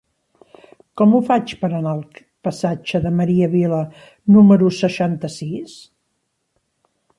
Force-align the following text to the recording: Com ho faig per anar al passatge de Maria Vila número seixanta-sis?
Com 1.01 1.11
ho 1.11 1.19
faig 1.27 1.53
per 1.65 1.69
anar 1.79 1.91
al 1.91 2.01
passatge 2.47 3.03
de 3.05 3.13
Maria 3.19 3.51
Vila 3.53 3.83
número 4.39 4.73
seixanta-sis? 4.81 5.79